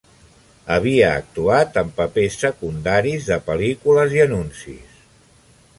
[0.75, 5.03] Havia actuat en papers secundaris de pel·lícules i anuncis.